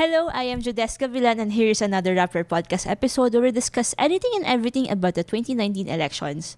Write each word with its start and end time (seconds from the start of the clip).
Hello, 0.00 0.32
I 0.32 0.48
am 0.48 0.64
Jodeska 0.64 1.12
Villan 1.12 1.36
and 1.36 1.52
here 1.52 1.68
is 1.68 1.84
another 1.84 2.16
Rapper 2.16 2.40
Podcast 2.40 2.88
episode 2.88 3.36
where 3.36 3.42
we 3.44 3.52
discuss 3.52 3.94
anything 4.00 4.32
and 4.32 4.48
everything 4.48 4.88
about 4.88 5.12
the 5.12 5.20
2019 5.20 5.92
elections. 5.92 6.56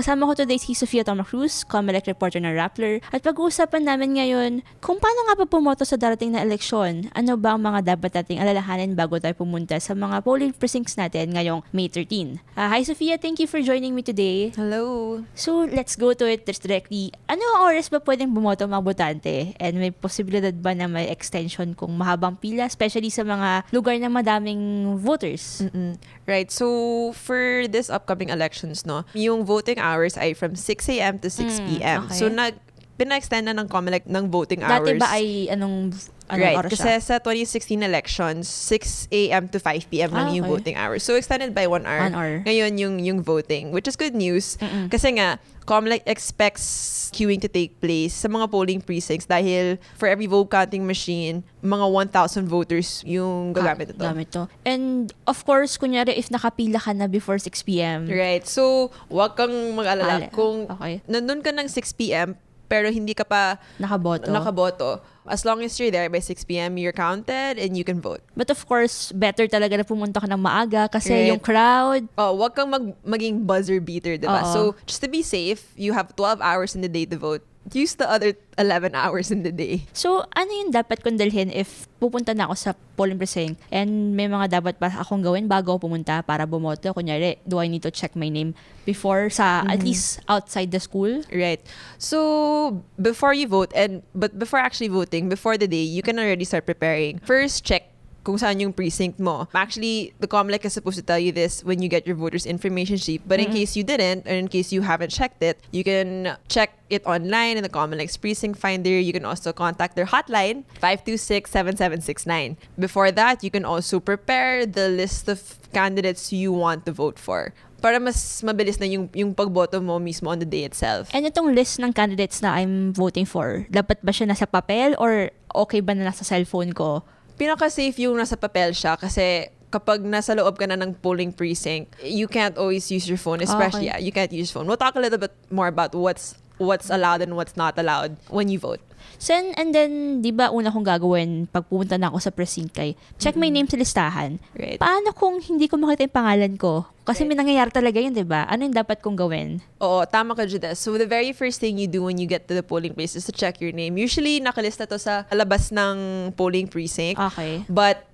Kasama 0.00 0.24
ko 0.24 0.32
today 0.32 0.56
si 0.56 0.72
Sofia 0.72 1.04
Toma 1.04 1.28
Cruz, 1.28 1.60
Comelec 1.60 2.08
reporter 2.08 2.40
ng 2.40 2.56
Rappler, 2.56 3.04
at 3.12 3.20
pag-uusapan 3.20 3.84
namin 3.84 4.16
ngayon 4.16 4.52
kung 4.80 4.96
paano 4.96 5.28
nga 5.28 5.36
pa 5.36 5.44
pumoto 5.44 5.84
sa 5.84 6.00
darating 6.00 6.32
na 6.32 6.40
eleksyon. 6.40 7.12
Ano 7.12 7.36
ba 7.36 7.52
ang 7.52 7.60
mga 7.60 7.84
dapat 7.84 8.16
nating 8.16 8.40
alalahanin 8.40 8.96
bago 8.96 9.20
tayo 9.20 9.36
pumunta 9.36 9.76
sa 9.76 9.92
mga 9.92 10.24
polling 10.24 10.56
precincts 10.56 10.96
natin 10.96 11.36
ngayong 11.36 11.60
May 11.76 11.92
13. 11.92 12.40
Uh, 12.56 12.68
hi 12.72 12.80
Sofia, 12.80 13.20
thank 13.20 13.44
you 13.44 13.44
for 13.44 13.60
joining 13.60 13.92
me 13.92 14.00
today. 14.00 14.56
Hello. 14.56 15.20
So, 15.36 15.68
let's 15.68 16.00
go 16.00 16.16
to 16.16 16.24
it 16.24 16.48
directly. 16.48 17.12
Ano 17.28 17.44
ang 17.60 17.68
oras 17.68 17.92
ba 17.92 18.00
pwedeng 18.00 18.32
bumoto 18.32 18.64
mga 18.64 18.80
botante? 18.80 19.52
And 19.60 19.76
may 19.76 19.92
posibilidad 19.92 20.56
ba 20.56 20.72
na 20.72 20.88
may 20.88 21.12
extension 21.12 21.76
kung 21.76 21.92
mahabang 22.00 22.40
pila, 22.40 22.64
especially 22.64 23.12
sa 23.12 23.20
mga 23.20 23.68
lugar 23.68 24.00
na 24.00 24.08
madaming 24.08 24.96
voters? 24.96 25.60
Mm-mm. 25.60 26.00
Right. 26.24 26.48
So 26.48 27.12
for 27.12 27.68
this 27.68 27.92
upcoming 27.92 28.32
elections, 28.32 28.88
no, 28.88 29.04
yung 29.12 29.44
voting 29.44 29.76
hours 29.90 30.14
ay 30.14 30.32
from 30.32 30.54
6 30.54 30.62
a.m. 30.94 31.18
to 31.18 31.26
6 31.26 31.42
Mm, 31.58 31.66
p.m. 31.66 32.00
okay. 32.06 32.14
So 32.14 32.30
nag 32.30 32.54
pina-extend 32.94 33.48
na 33.48 33.56
ng 33.56 33.66
COMELEC 33.66 34.04
ng 34.06 34.28
voting 34.28 34.60
hours. 34.60 34.84
Dati 34.86 35.00
ba 35.00 35.08
ay 35.10 35.48
anong, 35.48 35.90
anong 36.30 36.46
right. 36.46 36.58
oras 36.62 36.70
Kasi 36.72 36.88
siya? 36.88 37.02
sa 37.02 37.14
2016 37.18 37.82
elections, 37.82 38.46
6 38.46 39.10
a.m. 39.10 39.44
to 39.50 39.58
5 39.58 39.90
p.m. 39.90 40.10
lang 40.14 40.30
Ah, 40.30 40.34
yung 40.34 40.46
okay. 40.46 40.54
voting 40.56 40.76
hours. 40.78 41.02
So 41.02 41.18
extended 41.18 41.52
by 41.52 41.66
one 41.66 41.84
hour. 41.84 42.06
One 42.06 42.16
hour. 42.16 42.34
Ngayon 42.46 42.72
yung 42.78 42.94
yung 43.02 43.18
voting, 43.20 43.74
which 43.74 43.90
is 43.90 43.98
good 43.98 44.14
news. 44.14 44.54
Mm-mm. 44.62 44.86
Kasi 44.88 45.18
nga, 45.18 45.42
COMELEC 45.70 46.02
expects 46.08 46.66
queuing 47.14 47.38
to 47.38 47.46
take 47.46 47.78
place 47.78 48.10
sa 48.10 48.26
mga 48.26 48.50
polling 48.50 48.82
precincts 48.82 49.26
dahil 49.28 49.78
for 49.94 50.10
every 50.10 50.26
vote 50.26 50.50
counting 50.50 50.82
machine, 50.82 51.46
mga 51.62 52.10
1,000 52.10 52.50
voters 52.50 53.06
yung 53.06 53.54
gagamit 53.54 53.94
ito. 53.94 54.02
Gamit 54.02 54.34
to. 54.34 54.50
And 54.66 55.14
of 55.30 55.46
course, 55.46 55.78
kunyari 55.78 56.18
if 56.18 56.26
nakapila 56.26 56.82
ka 56.82 56.90
na 56.90 57.06
before 57.06 57.38
6 57.38 57.54
p.m. 57.62 58.10
Right. 58.10 58.42
So, 58.50 58.90
wag 59.06 59.38
kang 59.38 59.54
mag-alala 59.78 60.26
kung 60.34 60.66
okay. 60.66 61.06
nandun 61.06 61.38
ka 61.44 61.54
ng 61.54 61.70
6 61.70 61.98
p.m. 62.00 62.34
pero 62.70 62.86
hindi 62.86 63.12
ka 63.12 63.26
pa 63.26 63.58
Nakaboto. 63.82 64.30
nakaboto. 64.30 64.90
As 65.26 65.42
long 65.42 65.58
as 65.62 65.74
you're 65.78 65.90
there 65.90 66.06
by 66.06 66.22
6 66.22 66.46
p.m., 66.46 66.78
you're 66.78 66.94
counted 66.94 67.58
and 67.58 67.74
you 67.74 67.82
can 67.82 67.98
vote. 67.98 68.22
But 68.34 68.48
of 68.48 68.62
course, 68.64 69.10
better 69.10 69.46
talaga 69.46 69.78
na 69.78 69.84
pumunta 69.84 70.22
ka 70.22 70.26
ng 70.26 70.38
maaga 70.38 70.86
kasi 70.86 71.10
Right. 71.12 71.30
yung 71.34 71.42
crowd, 71.42 72.06
Oh, 72.14 72.38
wag 72.38 72.54
kang 72.54 72.70
mag 72.70 72.94
maging 73.02 73.42
buzzer 73.42 73.82
beater, 73.82 74.14
diba? 74.14 74.42
Oo. 74.42 74.52
So, 74.54 74.60
just 74.86 75.02
to 75.02 75.10
be 75.10 75.20
safe, 75.20 75.74
you 75.74 75.92
have 75.92 76.14
12 76.14 76.38
hours 76.38 76.78
in 76.78 76.80
the 76.80 76.90
day 76.90 77.04
to 77.04 77.18
vote. 77.18 77.42
Use 77.68 77.94
the 78.00 78.08
other 78.08 78.32
11 78.56 78.96
hours 78.96 79.28
in 79.28 79.44
the 79.44 79.52
day. 79.52 79.84
So, 79.92 80.24
ano 80.32 80.48
yung 80.48 80.72
dapat 80.72 81.04
kong 81.04 81.20
dalhin 81.20 81.52
if 81.52 81.84
pupunta 82.00 82.32
na 82.32 82.48
ako 82.48 82.54
sa 82.56 82.70
polling 82.96 83.20
precinct 83.20 83.60
and 83.68 84.16
may 84.16 84.26
mga 84.26 84.60
dapat 84.60 84.80
pa 84.80 84.88
akong 84.88 85.20
gawin 85.20 85.44
bago 85.44 85.76
ako 85.76 85.86
pumunta 85.86 86.24
para 86.24 86.48
bumoto? 86.48 86.88
Kunyari, 86.96 87.36
do 87.44 87.60
I 87.60 87.68
need 87.68 87.84
to 87.84 87.92
check 87.92 88.16
my 88.16 88.32
name 88.32 88.56
before 88.88 89.28
sa, 89.28 89.62
at 89.68 89.84
least 89.84 90.24
outside 90.26 90.72
the 90.72 90.80
school? 90.80 91.20
Right. 91.28 91.60
So, 92.00 92.80
before 92.96 93.36
you 93.36 93.44
vote, 93.44 93.76
and 93.76 94.00
but 94.16 94.40
before 94.40 94.58
actually 94.58 94.88
voting, 94.88 95.28
before 95.28 95.60
the 95.60 95.68
day, 95.68 95.84
you 95.84 96.00
can 96.00 96.16
already 96.16 96.48
start 96.48 96.64
preparing. 96.64 97.20
First, 97.20 97.68
check 97.68 97.89
kung 98.22 98.36
saan 98.38 98.60
yung 98.60 98.72
precinct 98.72 99.18
mo. 99.18 99.48
Actually, 99.54 100.12
the 100.20 100.28
COMELEC 100.28 100.64
is 100.64 100.72
supposed 100.72 100.96
to 100.96 101.04
tell 101.04 101.18
you 101.18 101.32
this 101.32 101.64
when 101.64 101.80
you 101.82 101.88
get 101.88 102.06
your 102.06 102.16
voter's 102.16 102.46
information 102.46 102.96
sheet. 102.96 103.22
But 103.26 103.40
in 103.40 103.52
case 103.52 103.76
you 103.76 103.84
didn't, 103.84 104.26
or 104.26 104.34
in 104.34 104.48
case 104.48 104.72
you 104.72 104.82
haven't 104.82 105.10
checked 105.10 105.42
it, 105.42 105.60
you 105.70 105.84
can 105.84 106.36
check 106.48 106.78
it 106.90 107.04
online 107.06 107.56
in 107.56 107.62
the 107.62 107.72
COMELEC's 107.72 108.16
precinct 108.16 108.58
finder. 108.58 108.90
You 108.90 109.12
can 109.12 109.24
also 109.24 109.52
contact 109.52 109.96
their 109.96 110.06
hotline, 110.06 110.64
526-7769. 110.82 112.56
Before 112.78 113.10
that, 113.12 113.42
you 113.42 113.50
can 113.50 113.64
also 113.64 114.00
prepare 114.00 114.66
the 114.66 114.88
list 114.88 115.28
of 115.28 115.58
candidates 115.72 116.32
you 116.32 116.52
want 116.52 116.84
to 116.86 116.92
vote 116.92 117.18
for 117.18 117.54
para 117.80 117.96
mas 117.96 118.44
mabilis 118.44 118.76
na 118.76 118.84
yung, 118.86 119.08
yung 119.16 119.32
pagboto 119.32 119.80
mo 119.80 119.96
mismo 119.96 120.28
on 120.28 120.38
the 120.38 120.46
day 120.46 120.68
itself. 120.68 121.08
And 121.16 121.24
itong 121.24 121.56
list 121.56 121.80
ng 121.80 121.96
candidates 121.96 122.44
na 122.44 122.60
I'm 122.60 122.92
voting 122.92 123.24
for, 123.24 123.64
dapat 123.72 124.04
ba 124.04 124.12
siya 124.12 124.28
nasa 124.28 124.44
papel 124.44 124.94
or 125.00 125.32
okay 125.56 125.80
ba 125.80 125.96
na 125.96 126.12
nasa 126.12 126.22
cellphone 126.22 126.76
ko? 126.76 127.02
Pinaka-safe 127.40 127.96
yung 128.04 128.20
nasa 128.20 128.36
papel 128.36 128.76
siya 128.76 129.00
kasi 129.00 129.48
kapag 129.72 130.04
nasa 130.04 130.36
loob 130.36 130.60
ka 130.60 130.68
na 130.68 130.76
ng 130.76 130.92
polling 131.00 131.32
precinct, 131.32 131.94
you 132.04 132.28
can't 132.28 132.58
always 132.60 132.84
use 132.92 133.08
your 133.08 133.16
phone. 133.16 133.40
Especially, 133.40 133.88
Okay. 133.88 133.96
yeah, 133.96 133.98
you 134.02 134.12
can't 134.12 134.28
use 134.28 134.52
your 134.52 134.60
phone. 134.60 134.68
We'll 134.68 134.76
talk 134.76 134.98
a 134.98 135.00
little 135.00 135.16
bit 135.16 135.32
more 135.48 135.70
about 135.70 135.94
what's 135.96 136.36
what's 136.60 136.92
allowed 136.92 137.24
and 137.24 137.34
what's 137.34 137.56
not 137.56 137.74
allowed 137.80 138.20
when 138.28 138.52
you 138.52 138.60
vote. 138.60 138.84
So, 139.20 139.36
and, 139.36 139.52
and 139.56 139.72
then, 139.72 140.20
di 140.24 140.32
ba 140.32 140.48
una 140.48 140.72
kong 140.72 140.84
gagawin 140.84 141.48
pag 141.48 141.68
pupunta 141.68 142.00
na 142.00 142.08
ako 142.08 142.18
sa 142.20 142.32
precinct 142.32 142.76
kay, 142.76 142.96
check 143.20 143.36
my 143.36 143.52
name 143.52 143.68
sa 143.68 143.76
listahan. 143.76 144.40
Right. 144.56 144.80
Paano 144.80 145.12
kung 145.12 145.40
hindi 145.40 145.68
ko 145.68 145.76
makita 145.76 146.08
yung 146.08 146.16
pangalan 146.16 146.54
ko? 146.56 146.88
Kasi 147.04 147.26
may 147.28 147.36
nangyayari 147.36 147.68
talaga 147.68 147.98
yun, 147.98 148.14
di 148.14 148.22
ba? 148.24 148.46
Ano 148.46 148.64
yung 148.68 148.76
dapat 148.76 149.02
kong 149.02 149.18
gawin? 149.18 149.58
Oo, 149.82 150.04
tama 150.08 150.36
ka, 150.36 150.46
Judes. 150.48 150.78
So, 150.78 150.94
the 150.96 151.08
very 151.08 151.32
first 151.36 151.58
thing 151.58 151.76
you 151.76 151.88
do 151.88 152.06
when 152.06 152.16
you 152.16 152.28
get 152.28 152.46
to 152.48 152.54
the 152.54 152.62
polling 152.64 152.94
place 152.94 153.16
is 153.16 153.26
to 153.26 153.34
check 153.34 153.58
your 153.58 153.72
name. 153.72 153.98
Usually, 153.98 154.38
nakalista 154.38 154.86
to 154.86 155.00
sa 155.00 155.28
labas 155.32 155.68
ng 155.68 156.30
polling 156.36 156.68
precinct. 156.68 157.18
Okay. 157.18 157.66
But, 157.68 158.06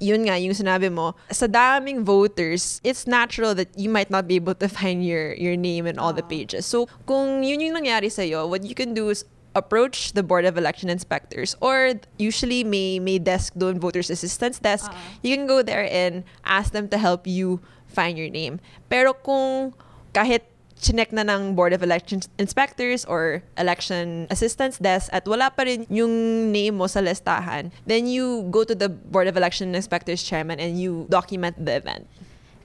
yun 0.00 0.26
nga, 0.26 0.38
yung 0.38 0.54
sinabi 0.54 0.92
mo, 0.92 1.14
sa 1.30 1.46
daming 1.46 2.04
voters, 2.04 2.80
it's 2.84 3.06
natural 3.06 3.54
that 3.54 3.72
you 3.78 3.88
might 3.88 4.10
not 4.10 4.28
be 4.28 4.36
able 4.36 4.54
to 4.54 4.68
find 4.78 5.04
your 5.04 5.34
your 5.34 5.56
name 5.56 5.86
in 5.86 5.98
all 5.98 6.12
the 6.12 6.24
pages. 6.24 6.66
So, 6.66 6.88
kung 7.06 7.42
yun 7.42 7.60
yung 7.60 7.76
nangyari 7.78 8.10
sa'yo, 8.10 8.46
what 8.48 8.64
you 8.64 8.74
can 8.74 8.94
do 8.94 9.10
is 9.10 9.24
approach 9.56 10.12
the 10.12 10.22
Board 10.22 10.44
of 10.44 10.60
Election 10.60 10.92
Inspectors 10.92 11.56
or 11.64 11.96
usually 12.20 12.60
may 12.60 13.00
may 13.00 13.16
desk 13.16 13.56
doon, 13.56 13.80
voters 13.80 14.12
assistance 14.12 14.60
desk. 14.60 14.92
You 15.24 15.32
can 15.32 15.48
go 15.48 15.64
there 15.64 15.88
and 15.88 16.28
ask 16.44 16.76
them 16.76 16.92
to 16.92 17.00
help 17.00 17.24
you 17.24 17.64
find 17.88 18.20
your 18.20 18.28
name. 18.28 18.60
Pero 18.92 19.16
kung 19.16 19.72
kahit 20.12 20.44
chinek 20.76 21.12
na 21.12 21.24
ng 21.24 21.56
Board 21.56 21.72
of 21.72 21.82
Election 21.82 22.20
Inspectors 22.38 23.04
or 23.08 23.42
Election 23.56 24.28
Assistance 24.28 24.76
Desk 24.78 25.08
at 25.10 25.24
wala 25.24 25.48
pa 25.50 25.64
rin 25.64 25.88
yung 25.88 26.12
name 26.52 26.76
mo 26.76 26.86
sa 26.86 27.00
listahan, 27.00 27.72
then 27.88 28.06
you 28.06 28.44
go 28.52 28.62
to 28.62 28.76
the 28.76 28.88
Board 28.88 29.26
of 29.26 29.36
Election 29.36 29.74
Inspectors 29.74 30.22
Chairman 30.22 30.60
and 30.60 30.78
you 30.80 31.08
document 31.08 31.56
the 31.56 31.80
event. 31.80 32.04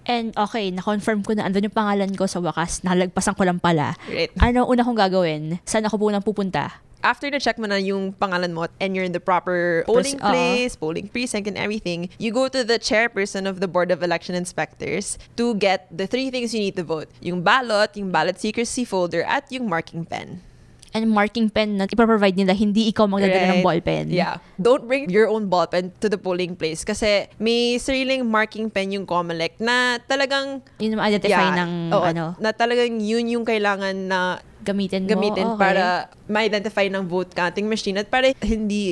And 0.05 0.33
okay, 0.33 0.73
na-confirm 0.73 1.21
ko 1.21 1.37
na 1.37 1.45
andun 1.45 1.69
yung 1.69 1.77
pangalan 1.77 2.11
ko 2.17 2.25
sa 2.25 2.41
wakas. 2.41 2.81
Nalagpasan 2.81 3.37
ko 3.37 3.45
lang 3.45 3.61
pala. 3.61 3.93
Right. 4.09 4.33
Ano 4.41 4.65
una 4.65 4.81
kong 4.81 4.97
gagawin? 4.97 5.61
Saan 5.61 5.85
ako 5.85 6.09
punang 6.09 6.25
pupunta? 6.25 6.81
After 7.01 7.29
na-check 7.29 7.57
mo 7.57 7.65
na 7.65 7.81
yung 7.81 8.13
pangalan 8.13 8.53
mo 8.53 8.69
and 8.77 8.93
you're 8.93 9.05
in 9.05 9.11
the 9.11 9.19
proper 9.19 9.81
polling 9.89 10.21
Pres- 10.21 10.23
oo. 10.23 10.29
place, 10.29 10.73
polling 10.77 11.07
precinct 11.09 11.49
and 11.49 11.57
everything, 11.57 12.09
you 12.21 12.29
go 12.29 12.45
to 12.47 12.61
the 12.61 12.77
chairperson 12.77 13.49
of 13.49 13.57
the 13.59 13.67
Board 13.67 13.89
of 13.89 14.05
Election 14.05 14.37
Inspectors 14.37 15.17
to 15.35 15.57
get 15.57 15.89
the 15.89 16.05
three 16.05 16.29
things 16.29 16.53
you 16.53 16.61
need 16.61 16.77
to 16.77 16.85
vote. 16.85 17.09
Yung 17.19 17.41
ballot, 17.41 17.97
yung 17.97 18.13
ballot 18.13 18.37
secrecy 18.37 18.85
folder, 18.85 19.25
at 19.25 19.49
yung 19.49 19.65
marking 19.65 20.05
pen. 20.05 20.45
And 20.91 21.07
marking 21.07 21.47
pen 21.47 21.79
na 21.79 21.87
ipaprovide 21.87 22.35
nila, 22.35 22.51
hindi 22.51 22.91
ikaw 22.91 23.07
magdadala 23.07 23.55
ng 23.55 23.63
Right. 23.63 23.79
ballpen. 23.79 24.11
Yeah. 24.11 24.43
Don't 24.59 24.83
bring 24.85 25.07
your 25.07 25.31
own 25.31 25.47
ballpen 25.47 25.95
to 26.03 26.11
the 26.11 26.19
polling 26.19 26.51
place 26.59 26.83
kasi 26.83 27.31
may 27.39 27.79
sariling 27.79 28.27
marking 28.27 28.67
pen 28.67 28.91
yung 28.91 29.07
COMELEC 29.07 29.55
na 29.63 30.03
talagang 30.03 30.59
Yun 30.83 30.99
yung 30.99 31.03
identify 31.03 31.47
ng 31.63 31.95
oo, 31.95 32.03
ano, 32.03 32.35
na 32.43 32.51
talagang 32.51 32.99
yun 32.99 33.23
yung 33.31 33.47
kailangan 33.47 33.95
na 34.11 34.43
gamitin 34.61 35.03
mo. 35.03 35.09
gamitin 35.09 35.45
Okay. 35.51 35.59
para 35.59 35.83
ma-identify 36.25 36.87
ng 36.87 37.03
vote 37.03 37.33
counting 37.33 37.67
machine 37.67 37.97
at 37.97 38.07
para 38.07 38.31
hindi 38.39 38.83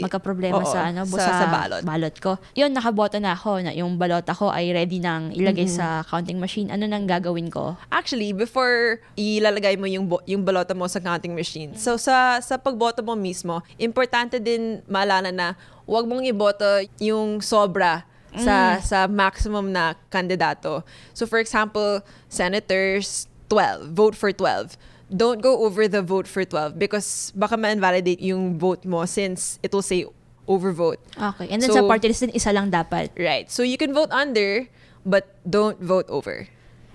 magka-problema 0.00 0.62
Oo, 0.62 0.66
sa 0.66 0.88
ano 0.88 1.04
sa, 1.04 1.44
sa 1.44 1.46
ballot. 1.82 2.16
ko. 2.18 2.38
Yun 2.54 2.72
nakaboto 2.72 3.18
na 3.18 3.34
ako 3.34 3.60
na 3.60 3.74
yung 3.74 3.98
balota 3.98 4.32
ko 4.32 4.48
ay 4.48 4.70
ready 4.70 4.98
nang 4.98 5.34
ilagay 5.34 5.66
sa 5.66 6.06
counting 6.06 6.38
machine. 6.38 6.70
Ano 6.70 6.86
nang 6.86 7.04
gagawin 7.04 7.50
ko? 7.50 7.76
Actually, 7.90 8.32
before 8.32 9.02
ilalagay 9.14 9.74
mo 9.74 9.84
yung 9.84 10.06
bo- 10.06 10.24
yung 10.24 10.42
balota 10.42 10.72
mo 10.72 10.86
sa 10.86 10.98
counting 10.98 11.34
machine. 11.34 11.74
So 11.74 11.98
sa 11.98 12.38
sa 12.40 12.56
pagboto 12.56 13.02
mo 13.02 13.12
mismo, 13.12 13.60
importante 13.76 14.38
din 14.38 14.80
maalala 14.86 15.34
na 15.34 15.46
huwag 15.84 16.06
mong 16.06 16.24
iboto 16.24 16.64
yung 17.02 17.42
sobra 17.42 18.06
sa 18.36 18.78
sa 18.78 19.08
maximum 19.08 19.72
na 19.72 19.96
kandidato. 20.12 20.84
So 21.16 21.24
for 21.24 21.40
example, 21.40 22.04
senators 22.28 23.26
12, 23.48 23.96
vote 23.96 24.14
for 24.14 24.30
12. 24.30 24.76
Don't 25.08 25.40
go 25.40 25.64
over 25.64 25.88
the 25.88 26.02
vote 26.02 26.28
for 26.28 26.44
12 26.44 26.76
because 26.78 27.32
baka 27.34 27.56
ma-invalidate 27.56 28.20
yung 28.20 28.58
vote 28.60 28.84
mo 28.84 29.04
since 29.08 29.58
it 29.62 29.72
will 29.72 29.84
say 29.84 30.04
overvote. 30.44 31.00
Okay. 31.16 31.48
And 31.48 31.60
then 31.62 31.68
So- 31.72 31.80
sa 31.80 31.88
party 31.88 32.08
list 32.08 32.20
din, 32.24 32.32
isa 32.36 32.52
lang 32.52 32.68
dapat. 32.70 33.12
Right. 33.16 33.48
So 33.48 33.62
you 33.64 33.76
can 33.80 33.92
vote 33.96 34.12
under 34.12 34.68
but 35.04 35.36
don't 35.48 35.80
vote 35.80 36.04
over. 36.12 36.48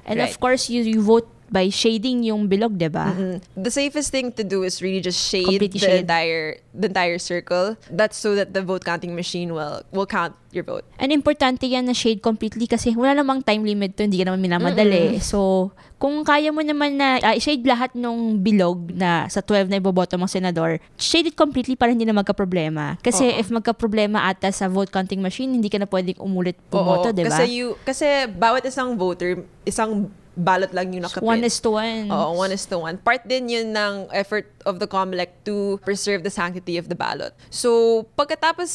And 0.05 0.19
Right. 0.19 0.29
of 0.29 0.37
course, 0.39 0.69
you, 0.69 0.83
you 0.83 1.01
vote 1.01 1.25
by 1.53 1.69
shading 1.69 2.25
yung 2.25 2.49
bilog, 2.49 2.73
di 2.81 2.89
ba? 2.89 3.13
Mm. 3.13 3.37
The 3.53 3.69
safest 3.69 4.09
thing 4.09 4.33
to 4.33 4.41
do 4.41 4.65
is 4.65 4.81
really 4.81 5.05
just 5.05 5.21
shade 5.21 5.45
Completely 5.45 5.77
the 5.77 5.85
shade. 5.85 6.09
entire 6.09 6.57
the 6.73 6.89
entire 6.89 7.21
circle. 7.21 7.77
That's 7.93 8.17
so 8.17 8.33
that 8.33 8.57
the 8.57 8.65
vote 8.65 8.81
counting 8.81 9.13
machine 9.13 9.53
will 9.53 9.85
will 9.93 10.09
count 10.09 10.33
your 10.49 10.65
vote. 10.65 10.81
And 10.97 11.13
importante 11.13 11.69
yan 11.69 11.85
na 11.85 11.93
shade 11.93 12.25
completely 12.25 12.65
kasi 12.65 12.97
wala 12.97 13.21
namang 13.21 13.45
time 13.45 13.61
limit 13.61 13.93
to, 14.01 14.09
hindi 14.09 14.17
ka 14.17 14.33
naman 14.33 14.41
minamadali. 14.41 15.21
So, 15.21 15.69
kung 16.01 16.25
kaya 16.25 16.49
mo 16.49 16.65
naman 16.65 16.97
na 16.97 17.21
ah, 17.21 17.37
shade 17.37 17.65
lahat 17.69 17.93
ng 17.93 18.41
bilog 18.41 18.89
na 18.93 19.29
sa 19.29 19.45
12 19.45 19.69
na 19.69 19.77
iboboto 19.77 20.17
mong 20.17 20.33
senador, 20.33 20.81
shade 20.97 21.29
it 21.29 21.37
completely 21.37 21.77
para 21.77 21.93
hindi 21.93 22.09
na 22.09 22.17
magka-problema. 22.17 22.97
Kasi 23.05 23.29
Oo. 23.29 23.37
if 23.37 23.53
magka-problema 23.53 24.25
ata 24.25 24.49
sa 24.49 24.65
vote 24.65 24.89
counting 24.89 25.21
machine, 25.21 25.53
hindi 25.53 25.69
ka 25.69 25.77
na 25.77 25.85
pwedeng 25.85 26.17
umulit 26.17 26.57
pumoto, 26.73 27.13
di 27.13 27.29
ba? 27.29 27.37
Kasi 27.37 27.45
you 27.53 27.77
kasi 27.85 28.25
bawat 28.33 28.65
isang 28.65 28.97
voter, 28.97 29.45
isang 29.65 30.09
ballot 30.37 30.73
lang 30.73 30.93
yung 30.93 31.05
nakaprint. 31.05 31.25
One 31.25 31.43
is 31.45 31.57
to 31.61 31.69
one. 31.77 32.09
Oo, 32.09 32.37
one 32.37 32.51
is 32.51 32.65
to 32.69 32.77
one. 32.77 32.97
Part 32.97 33.25
din 33.27 33.49
yun 33.49 33.73
ng 33.73 34.09
effort 34.11 34.49
of 34.65 34.79
the 34.79 34.87
COMELEC 34.89 35.29
to 35.45 35.79
preserve 35.85 36.23
the 36.23 36.33
sanctity 36.33 36.77
of 36.77 36.89
the 36.89 36.97
ballot. 36.97 37.33
So, 37.49 38.03
pagkatapos 38.17 38.69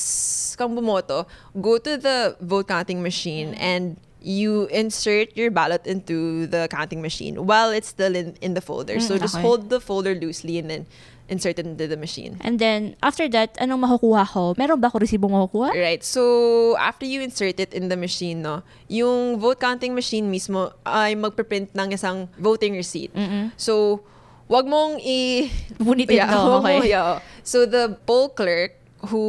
kang 0.55 0.75
bumoto, 0.75 1.27
go 1.59 1.79
to 1.79 1.99
the 1.99 2.39
vote 2.41 2.69
counting 2.69 3.03
machine 3.03 3.55
and 3.59 3.99
you 4.21 4.67
insert 4.69 5.37
your 5.37 5.51
ballot 5.51 5.87
into 5.87 6.47
the 6.47 6.67
counting 6.71 7.01
machine 7.01 7.47
while 7.47 7.71
it's 7.71 7.89
still 7.89 8.15
in, 8.15 8.35
in 8.41 8.55
the 8.55 8.61
folder. 8.61 8.99
So, 8.99 9.15
Mm, 9.15 9.21
just 9.21 9.35
okay. 9.37 9.43
hold 9.43 9.71
the 9.71 9.79
folder 9.81 10.15
loosely 10.15 10.59
and 10.59 10.69
then 10.69 10.87
insert 11.29 11.59
it 11.61 11.67
into 11.69 11.87
the 11.87 11.97
machine. 11.97 12.41
And 12.41 12.59
then, 12.59 12.97
after 13.03 13.29
that, 13.37 13.53
anong 13.61 13.85
makukuha 13.85 14.25
ko? 14.33 14.55
Meron 14.57 14.81
ba 14.81 14.89
ako 14.89 15.05
resibong 15.05 15.37
makukuha? 15.37 15.77
Right. 15.77 16.01
So, 16.03 16.75
after 16.81 17.05
you 17.05 17.21
insert 17.21 17.61
it 17.61 17.77
in 17.77 17.93
the 17.93 17.97
machine, 18.01 18.41
no, 18.43 18.65
yung 18.89 19.37
vote 19.39 19.61
counting 19.61 19.93
machine 19.95 20.27
mismo 20.33 20.73
ay 20.89 21.13
magpe-print 21.15 21.77
ng 21.77 21.93
isang 21.93 22.27
voting 22.41 22.73
receipt. 22.73 23.13
Mm-mm. 23.13 23.53
So, 23.61 24.01
wag 24.49 24.65
mong 24.65 25.05
i... 25.05 25.53
Punitin 25.77 26.17
Yeah, 26.25 26.33
wag 26.33 26.65
okay. 26.65 26.77
mong- 26.81 26.89
yeah. 26.89 27.21
So, 27.45 27.69
the 27.69 28.01
poll 28.09 28.33
clerk 28.33 28.78
who 29.07 29.23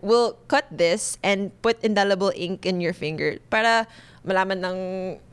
will 0.00 0.36
cut 0.48 0.64
this 0.72 1.20
and 1.20 1.52
put 1.60 1.76
indelible 1.84 2.32
ink 2.32 2.64
in 2.64 2.80
your 2.80 2.92
finger 2.92 3.36
para 3.52 3.84
malaman 4.20 4.60
ng 4.60 4.78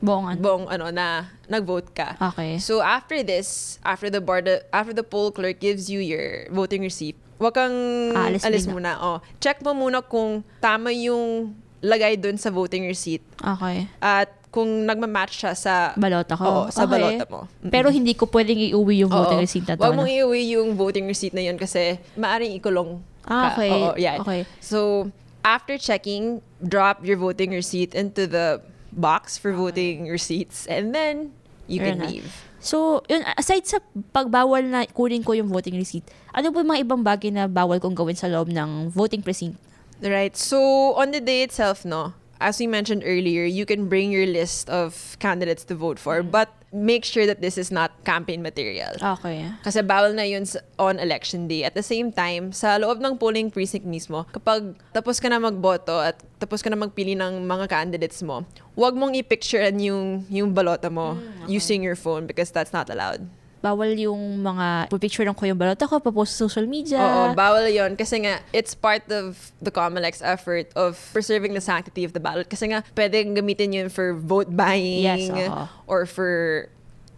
Buongan. 0.00 0.36
buong 0.40 0.64
ano 0.68 0.88
na 0.88 1.28
nag-vote 1.44 1.92
ka. 1.92 2.16
Okay. 2.32 2.56
So 2.56 2.80
after 2.80 3.20
this, 3.20 3.76
after 3.84 4.08
the 4.08 4.20
board, 4.20 4.48
after 4.72 4.92
the 4.92 5.04
poll 5.04 5.28
clerk 5.28 5.60
gives 5.60 5.88
you 5.88 6.00
your 6.00 6.48
voting 6.48 6.80
receipt, 6.80 7.16
wag 7.36 7.52
kang 7.52 7.76
Aalis 8.12 8.44
alis 8.44 8.64
bigla. 8.64 8.72
muna. 8.72 8.92
Oh, 9.00 9.18
check 9.40 9.60
mo 9.60 9.72
muna 9.72 10.00
kung 10.00 10.40
tama 10.60 10.88
yung 10.88 11.52
lagay 11.78 12.16
dun 12.16 12.34
sa 12.34 12.48
voting 12.48 12.84
receipt 12.84 13.22
Okay. 13.38 13.86
at 14.00 14.32
kung 14.48 14.84
nagma-match 14.84 15.44
siya 15.44 15.52
sa 15.52 15.92
Balota 15.92 16.32
ko. 16.32 16.44
Oo, 16.44 16.62
sa 16.68 16.84
Okay. 16.84 16.92
balota 16.94 17.24
mo. 17.28 17.40
Mm-mm. 17.44 17.68
Pero 17.68 17.88
hindi 17.88 18.12
ko 18.12 18.24
pwedeng 18.26 18.56
iuwi 18.58 19.04
yung 19.04 19.12
voting 19.12 19.40
Oo. 19.40 19.44
receipt 19.44 19.66
na 19.66 19.76
to. 19.76 19.84
Wag 19.84 19.92
no? 19.92 20.02
mong 20.02 20.10
iuwi 20.10 20.56
yung 20.56 20.72
voting 20.72 21.04
receipt 21.04 21.32
na 21.32 21.42
yun 21.42 21.54
kasi 21.54 21.96
maaring 22.14 22.56
ikulong 22.56 23.00
Ah, 23.22 23.52
ka. 23.52 23.60
okay. 23.60 23.70
Oo, 23.70 23.90
yeah. 23.94 24.16
Okay. 24.18 24.48
So, 24.58 25.10
after 25.42 25.76
checking, 25.76 26.40
drop 26.58 27.04
your 27.04 27.16
voting 27.16 27.52
receipt 27.52 27.92
into 27.92 28.24
the 28.24 28.64
box 28.88 29.36
for 29.36 29.52
voting 29.52 30.08
receipts 30.08 30.64
and 30.64 30.96
then 30.96 31.36
you 31.68 31.76
Fair 31.78 31.92
can 31.92 32.00
enough. 32.00 32.10
leave. 32.10 32.30
So, 32.58 33.04
yun, 33.06 33.22
aside 33.36 33.68
sa 33.68 33.78
pagbawal 34.10 34.64
na 34.64 34.82
kunin 34.84 35.22
ko 35.22 35.30
yung 35.30 35.46
voting 35.46 35.76
receipt, 35.76 36.02
ano 36.32 36.50
po 36.50 36.58
yung 36.58 36.72
mga 36.72 36.82
ibang 36.82 37.04
bagay 37.04 37.30
na 37.30 37.46
bawal 37.46 37.78
kong 37.78 37.94
gawin 37.94 38.16
sa 38.16 38.26
loob 38.26 38.48
ng 38.48 38.90
voting 38.90 39.20
precinct? 39.20 39.60
Right. 39.98 40.34
So 40.34 40.58
on 40.94 41.10
the 41.10 41.18
day 41.18 41.42
itself, 41.42 41.84
no, 41.84 42.14
as 42.40 42.58
we 42.58 42.66
mentioned 42.66 43.02
earlier, 43.04 43.44
you 43.44 43.66
can 43.66 43.88
bring 43.88 44.10
your 44.10 44.26
list 44.26 44.70
of 44.70 45.16
candidates 45.18 45.64
to 45.66 45.74
vote 45.74 45.98
for, 45.98 46.22
Mm. 46.22 46.30
but 46.30 46.48
make 46.68 47.00
sure 47.02 47.24
that 47.24 47.40
this 47.40 47.56
is 47.56 47.72
not 47.72 47.90
campaign 48.04 48.44
material. 48.44 48.92
Okay. 49.00 49.48
Kasi 49.64 49.80
bawal 49.80 50.12
na 50.12 50.22
yun 50.22 50.44
on 50.76 51.00
election 51.00 51.48
day. 51.48 51.64
At 51.64 51.72
the 51.72 51.82
same 51.82 52.12
time, 52.12 52.52
sa 52.52 52.76
loob 52.76 53.00
ng 53.00 53.16
polling 53.16 53.48
precinct 53.48 53.88
mismo, 53.88 54.28
kapag 54.28 54.76
tapos 54.92 55.16
ka 55.16 55.32
na 55.32 55.40
magboto 55.40 55.96
at 55.96 56.20
tapos 56.36 56.60
ka 56.60 56.68
na 56.68 56.76
magpili 56.76 57.16
ng 57.16 57.42
mga 57.48 57.66
candidates 57.72 58.20
mo, 58.20 58.44
huwag 58.76 58.94
mong 58.94 59.16
i-picturean 59.16 59.80
yung, 59.80 60.28
yung 60.28 60.52
balota 60.52 60.92
mo 60.92 61.16
Mm, 61.16 61.48
using 61.48 61.80
your 61.80 61.96
phone 61.96 62.28
because 62.28 62.52
that's 62.52 62.70
not 62.70 62.92
allowed. 62.92 63.24
Bawal 63.58 63.98
yung 63.98 64.38
mga 64.40 64.86
picture 64.98 65.26
ko 65.34 65.42
yung 65.46 65.58
balota 65.58 65.84
ko, 65.90 65.98
papost 65.98 66.38
sa 66.38 66.46
social 66.46 66.66
media. 66.66 66.98
Oo, 66.98 67.22
bawal 67.34 67.66
yon 67.68 67.98
kasi 67.98 68.22
nga 68.22 68.38
it's 68.54 68.72
part 68.74 69.02
of 69.10 69.50
the 69.58 69.70
COMELEC's 69.74 70.22
effort 70.22 70.70
of 70.78 70.94
preserving 71.10 71.54
the 71.54 71.62
sanctity 71.62 72.06
of 72.06 72.14
the 72.14 72.22
ballot 72.22 72.46
kasi 72.46 72.70
nga 72.70 72.86
pwedeng 72.94 73.34
gamitin 73.34 73.74
yun 73.74 73.88
for 73.90 74.14
vote 74.14 74.50
buying 74.54 75.02
Yes, 75.02 75.30
oo. 75.30 75.66
or 75.90 76.06
for 76.06 76.66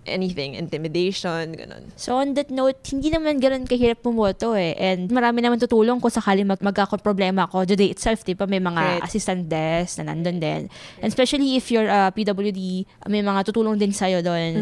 anything, 0.07 0.55
intimidation, 0.55 1.53
ganun. 1.55 1.93
So 1.97 2.17
on 2.17 2.33
that 2.35 2.49
note, 2.49 2.81
hindi 2.89 3.11
naman 3.11 3.41
ganun 3.41 3.69
kahirap 3.69 4.01
pumoto 4.01 4.57
eh. 4.57 4.73
And 4.77 5.11
marami 5.11 5.45
naman 5.45 5.61
tutulong 5.61 6.01
kung 6.01 6.11
sakali 6.11 6.45
mag 6.45 6.61
magkakaproblema 6.61 7.49
ako. 7.49 7.65
The 7.65 7.77
day 7.77 7.91
itself, 7.93 8.25
di 8.25 8.33
ba, 8.33 8.49
may 8.49 8.61
mga 8.61 8.81
Right. 8.81 9.03
assistant 9.05 9.47
desk 9.47 10.01
na 10.01 10.11
nandun 10.11 10.41
din. 10.41 10.63
And 10.99 11.09
especially 11.09 11.57
if 11.57 11.69
you're 11.71 11.89
a 11.89 12.09
PWD, 12.11 12.87
may 13.07 13.21
mga 13.21 13.45
tutulong 13.47 13.77
din 13.77 13.93
sa'yo 13.93 14.25
doon. 14.25 14.53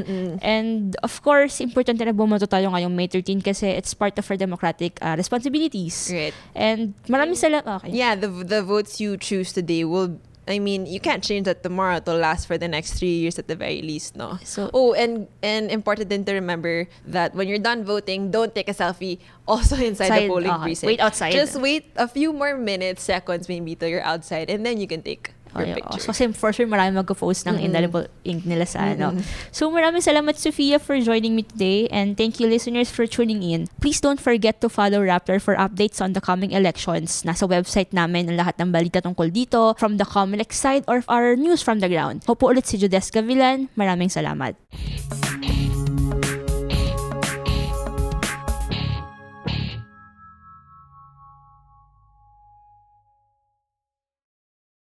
And 0.43 0.97
of 1.03 1.23
course, 1.23 1.61
importante 1.61 2.03
na 2.03 2.13
bumoto 2.13 2.47
tayo 2.47 2.71
ngayong 2.75 2.93
May 2.95 3.07
13 3.07 3.41
kasi 3.41 3.71
it's 3.71 3.95
part 3.95 4.19
of 4.19 4.27
our 4.27 4.37
democratic 4.37 4.99
uh, 5.01 5.15
responsibilities. 5.15 6.11
Right. 6.13 6.35
And 6.55 6.95
maraming 7.07 7.39
salamat. 7.39 7.85
Okay. 7.85 7.95
Yeah, 7.95 8.19
the 8.19 8.29
the 8.45 8.61
votes 8.63 8.99
you 8.99 9.15
choose 9.17 9.55
today 9.55 9.85
will 9.87 10.19
I 10.49 10.59
mean, 10.59 10.87
you 10.87 10.99
can't 10.99 11.23
change 11.23 11.45
that 11.45 11.63
tomorrow. 11.63 11.97
It'll 12.01 12.17
last 12.17 12.47
for 12.47 12.57
the 12.57 12.67
next 12.69 12.97
three 12.99 13.21
years 13.21 13.39
at 13.39 13.47
the 13.49 13.55
very 13.57 13.83
least, 13.83 14.17
no? 14.17 14.39
So, 14.45 14.71
Oh, 14.73 14.95
and 14.95 15.29
and 15.43 15.71
important 15.71 16.09
then 16.09 16.25
to 16.25 16.33
remember 16.33 16.89
that 17.07 17.35
when 17.37 17.47
you're 17.49 17.61
done 17.63 17.85
voting, 17.85 18.31
don't 18.33 18.55
take 18.55 18.69
a 18.69 18.75
selfie 18.75 19.19
also 19.47 19.77
inside 19.81 20.09
Outside, 20.11 20.23
the 20.25 20.29
polling 20.29 20.51
okay. 20.51 20.63
precinct. 20.63 20.89
Wait 20.89 21.01
outside. 21.01 21.33
Just 21.33 21.61
wait 21.61 21.93
a 21.97 22.09
few 22.09 22.33
more 22.33 22.57
minutes, 22.57 23.03
seconds 23.05 23.49
maybe 23.49 23.77
till 23.77 23.89
you're 23.89 24.05
outside, 24.05 24.49
and 24.49 24.65
then 24.65 24.81
you 24.81 24.89
can 24.89 25.03
take 25.03 25.35
your 25.55 25.73
Okay, 25.73 25.81
picture. 25.81 26.05
kasi 26.09 26.23
for 26.33 26.51
sure 26.53 26.67
marami 26.67 26.97
magpo-post 26.97 27.47
ng 27.47 27.57
indelible 27.61 28.07
ink 28.25 28.45
nila 28.45 28.65
sa 28.65 28.93
ano. 28.93 29.17
So 29.51 29.69
maraming 29.69 30.01
salamat 30.01 30.37
Sophia 30.37 30.77
for 30.79 30.97
joining 31.01 31.35
me 31.35 31.43
today 31.45 31.89
and 31.89 32.17
thank 32.17 32.41
you 32.41 32.47
listeners 32.47 32.89
for 32.89 33.07
tuning 33.09 33.41
in. 33.43 33.67
Please 33.81 34.01
don't 34.01 34.21
forget 34.21 34.61
to 34.61 34.69
follow 34.69 35.01
Raptor 35.01 35.41
for 35.41 35.57
updates 35.57 36.01
on 36.01 36.13
the 36.13 36.21
coming 36.21 36.53
elections. 36.53 37.23
Nasa 37.25 37.49
website 37.49 37.93
namin 37.93 38.31
ang 38.31 38.37
lahat 38.39 38.57
ng 38.61 38.71
balita 38.71 39.03
tungkol 39.03 39.29
dito 39.31 39.75
from 39.77 39.97
the 39.97 40.07
Comelec 40.07 40.53
side 40.55 40.85
or 40.87 41.03
our 41.09 41.35
news 41.35 41.61
from 41.61 41.81
the 41.81 41.89
ground. 41.89 42.23
Hopo 42.29 42.49
ulit 42.51 42.65
si 42.65 42.79
Judes 42.79 43.11
Gavilan. 43.11 43.69
Maraming 43.75 44.09
salamat. 44.09 44.57